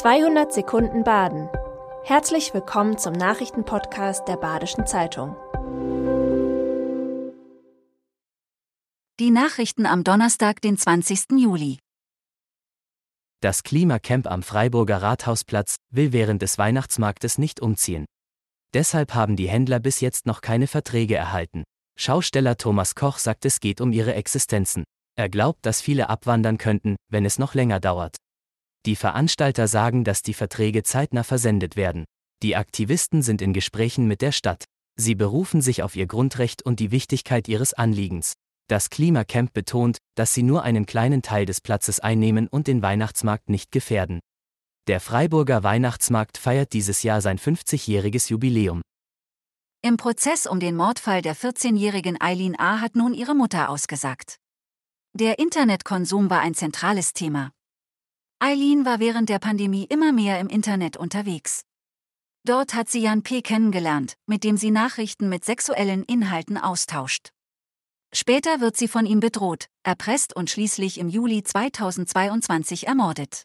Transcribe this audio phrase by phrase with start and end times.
[0.00, 1.50] 200 Sekunden Baden.
[2.04, 5.36] Herzlich willkommen zum Nachrichtenpodcast der Badischen Zeitung.
[9.20, 11.32] Die Nachrichten am Donnerstag, den 20.
[11.32, 11.80] Juli.
[13.42, 18.06] Das Klimacamp am Freiburger Rathausplatz will während des Weihnachtsmarktes nicht umziehen.
[18.72, 21.62] Deshalb haben die Händler bis jetzt noch keine Verträge erhalten.
[21.98, 24.82] Schausteller Thomas Koch sagt, es geht um ihre Existenzen.
[25.18, 28.16] Er glaubt, dass viele abwandern könnten, wenn es noch länger dauert.
[28.86, 32.04] Die Veranstalter sagen, dass die Verträge zeitnah versendet werden.
[32.42, 34.64] Die Aktivisten sind in Gesprächen mit der Stadt.
[34.96, 38.34] Sie berufen sich auf ihr Grundrecht und die Wichtigkeit ihres Anliegens.
[38.68, 43.50] Das Klimacamp betont, dass sie nur einen kleinen Teil des Platzes einnehmen und den Weihnachtsmarkt
[43.50, 44.20] nicht gefährden.
[44.86, 48.80] Der Freiburger Weihnachtsmarkt feiert dieses Jahr sein 50-jähriges Jubiläum.
[49.82, 52.80] Im Prozess um den Mordfall der 14-jährigen Eileen A.
[52.80, 54.36] hat nun ihre Mutter ausgesagt.
[55.12, 57.50] Der Internetkonsum war ein zentrales Thema.
[58.42, 61.66] Eileen war während der Pandemie immer mehr im Internet unterwegs.
[62.42, 63.42] Dort hat sie Jan P.
[63.42, 67.32] kennengelernt, mit dem sie Nachrichten mit sexuellen Inhalten austauscht.
[68.14, 73.44] Später wird sie von ihm bedroht, erpresst und schließlich im Juli 2022 ermordet.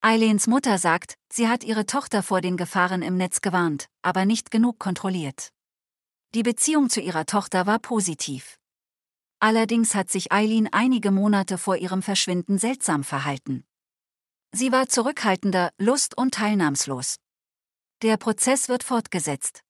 [0.00, 4.52] Eileens Mutter sagt, sie hat ihre Tochter vor den Gefahren im Netz gewarnt, aber nicht
[4.52, 5.48] genug kontrolliert.
[6.36, 8.60] Die Beziehung zu ihrer Tochter war positiv.
[9.40, 13.64] Allerdings hat sich Eileen einige Monate vor ihrem Verschwinden seltsam verhalten.
[14.56, 17.16] Sie war zurückhaltender, lust- und teilnahmslos.
[18.02, 19.62] Der Prozess wird fortgesetzt.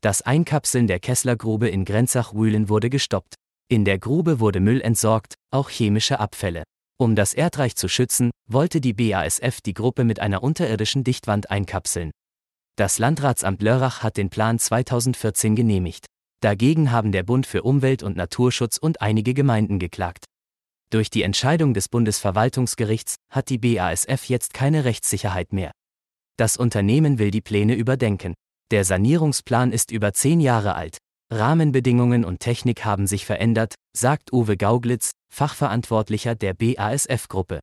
[0.00, 3.34] Das Einkapseln der Kesslergrube in Grenzach-Rühlen wurde gestoppt.
[3.68, 6.62] In der Grube wurde Müll entsorgt, auch chemische Abfälle.
[6.96, 12.12] Um das Erdreich zu schützen, wollte die BASF die Gruppe mit einer unterirdischen Dichtwand einkapseln.
[12.76, 16.06] Das Landratsamt Lörrach hat den Plan 2014 genehmigt.
[16.40, 20.27] Dagegen haben der Bund für Umwelt und Naturschutz und einige Gemeinden geklagt.
[20.90, 25.70] Durch die Entscheidung des Bundesverwaltungsgerichts hat die BASF jetzt keine Rechtssicherheit mehr.
[26.38, 28.34] Das Unternehmen will die Pläne überdenken.
[28.70, 30.98] Der Sanierungsplan ist über zehn Jahre alt.
[31.30, 37.60] Rahmenbedingungen und Technik haben sich verändert, sagt Uwe Gauglitz, Fachverantwortlicher der BASF-Gruppe.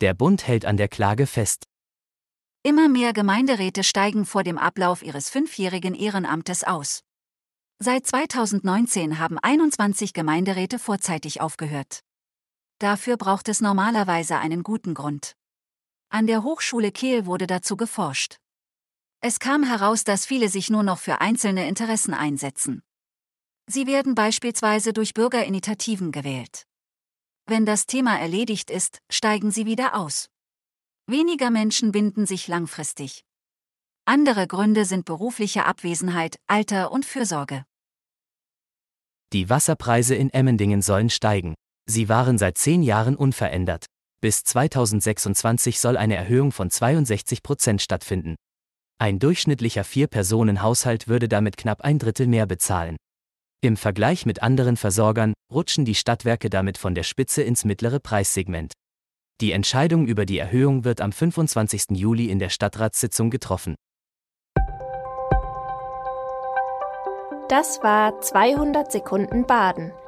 [0.00, 1.64] Der Bund hält an der Klage fest.
[2.64, 7.00] Immer mehr Gemeinderäte steigen vor dem Ablauf ihres fünfjährigen Ehrenamtes aus.
[7.80, 12.02] Seit 2019 haben 21 Gemeinderäte vorzeitig aufgehört.
[12.82, 15.36] Dafür braucht es normalerweise einen guten Grund.
[16.08, 18.38] An der Hochschule Kehl wurde dazu geforscht.
[19.20, 22.82] Es kam heraus, dass viele sich nur noch für einzelne Interessen einsetzen.
[23.68, 26.64] Sie werden beispielsweise durch Bürgerinitiativen gewählt.
[27.46, 30.28] Wenn das Thema erledigt ist, steigen sie wieder aus.
[31.06, 33.24] Weniger Menschen binden sich langfristig.
[34.06, 37.64] Andere Gründe sind berufliche Abwesenheit, Alter und Fürsorge.
[39.32, 41.54] Die Wasserpreise in Emmendingen sollen steigen.
[41.86, 43.86] Sie waren seit zehn Jahren unverändert.
[44.20, 48.36] Bis 2026 soll eine Erhöhung von 62 Prozent stattfinden.
[48.98, 52.96] Ein durchschnittlicher Vier-Personen-Haushalt würde damit knapp ein Drittel mehr bezahlen.
[53.60, 58.72] Im Vergleich mit anderen Versorgern rutschen die Stadtwerke damit von der Spitze ins mittlere Preissegment.
[59.40, 61.96] Die Entscheidung über die Erhöhung wird am 25.
[61.96, 63.74] Juli in der Stadtratssitzung getroffen.
[67.48, 69.92] Das war 200 Sekunden Baden.